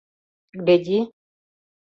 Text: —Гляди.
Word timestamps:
—Гляди. 0.61 0.99